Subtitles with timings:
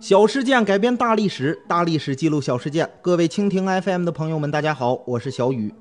[0.00, 2.88] 小事件改编大历史，大历史记录小事件。
[3.02, 5.74] 各位蜻蜓 FM 的朋友们，大家好，我是小雨。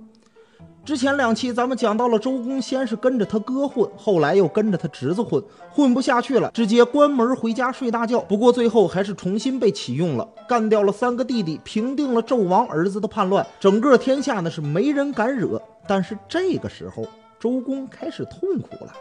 [0.83, 8.19] 之前两期咱们讲到了周公，先是跟着他哥混，后来又跟着他侄子混，混不下去了，直接关门回家睡大觉。
[8.21, 15.61] 不过最后还是重新被启用了，干掉了三个弟弟，平定了纣王儿子的叛乱，整个天下呢是没人敢惹。
[15.87, 17.05] 但是这个时候，
[17.39, 18.93] 周公开始痛苦了。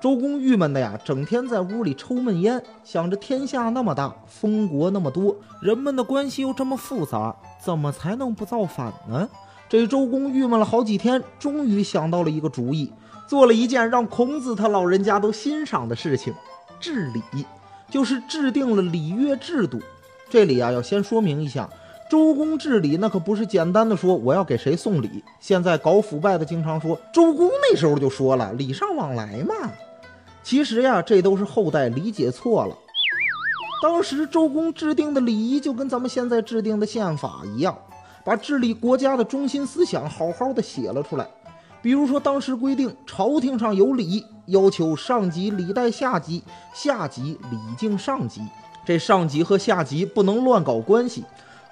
[0.00, 9.28] 周公郁闷的呀，整天在屋里抽闷烟，想着天下那么大，封国那么多，人们的关系又这么复杂，怎么才能不造反呢？
[9.68, 12.92] 这周公郁闷了好几天，终于想到了一个主意，
[13.26, 16.32] 做了一件让孔子他老人家都欣赏的事情——
[16.78, 17.44] 治礼，
[17.90, 19.80] 就是制定了礼乐制度。
[20.30, 21.68] 这里啊，要先说明一下，
[22.08, 25.24] 周公治礼那可不是简单的说我要给谁送礼。
[25.40, 29.54] 现在搞腐败的经常说，周公那时候就说了，礼尚往来嘛。
[30.48, 32.74] 其实呀，这都是后代理解错了。
[33.82, 37.76] 当时周公制定的礼仪就跟咱们现在制定的宪法一样，
[38.24, 41.28] 把治理国家的中心思想好好的写了出来。
[41.82, 48.40] 比如说，当时规定朝廷上有礼，要求上级礼待下级，下级礼敬上级。
[48.86, 51.24] 这上级和下级不能乱搞关系，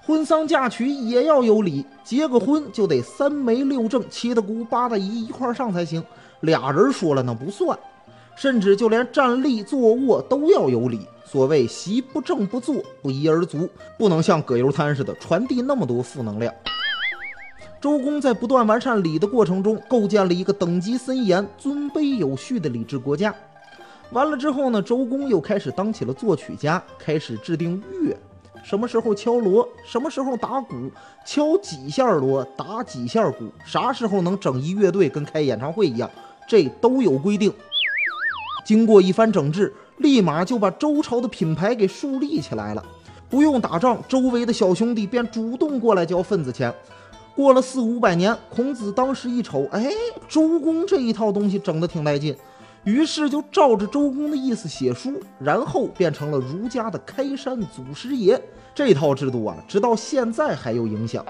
[0.02, 6.04] 婚丧嫁娶也要有礼，结个婚就得三媒六证七大姑八大姨一块上才行，
[6.40, 7.78] 俩人说了那不算。
[8.36, 11.00] 甚至就连站立、坐卧都要有礼。
[11.24, 16.54] 所谓“席不正不坐，不一而足”，不能像葛优瘫似的传递那么多负能量。
[17.80, 23.34] 周公在不断完善礼的过程中，构建了一个等级森严、尊卑有序的礼制国家。
[24.12, 28.16] 完了之后呢，周公又开始当起了作曲家，开始制定乐，
[28.62, 30.90] 什么时候敲锣，什么时候打鼓，
[31.24, 36.08] 敲几下锣，打几下鼓，啥时候能整一乐队，跟开演唱会一样，
[36.48, 37.52] 这都有规定。
[38.66, 42.84] 经过一番整治，立马就把周朝的品牌给树立起来了。
[43.30, 46.74] 不用打仗，周围的小兄弟便主动过来交份子钱。
[47.36, 49.88] 过了四五百年，孔子当时一瞅，哎，
[50.28, 52.36] 周公这一套东西整得挺带劲，
[52.82, 58.42] 于是就照着周公的意思写书，然后变成了儒家的开山祖师爷。
[58.74, 61.24] 这套制度啊，直到现在还有影响。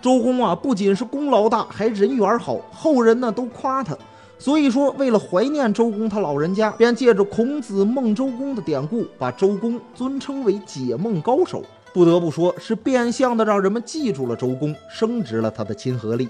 [0.00, 3.94] 周公啊，不仅是功劳大，还人缘好，后人呢都夸他。
[4.40, 11.62] 所以说，为了怀念周公他老人家，便借着孔子梦周公的典故，把周公尊称为解梦高手。
[11.92, 16.26] 不得不说，是变相的让人们记住了周公，升值了他的亲和力。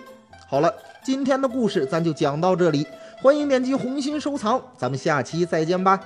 [0.48, 2.84] 好了，今天的故事咱就讲到这里，
[3.22, 6.00] 欢迎点击红心收藏，咱们下期再见吧。